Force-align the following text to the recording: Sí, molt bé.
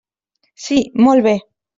Sí, 0.63 0.77
molt 1.07 1.23
bé. 1.29 1.35